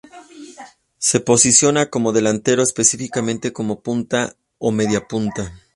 Se 0.97 1.19
posiciona 1.19 1.91
como 1.91 2.11
delantero, 2.11 2.63
específicamente 2.63 3.53
como 3.53 3.81
punta 3.83 4.35
o 4.57 4.71
media 4.71 5.07
punta. 5.07 5.53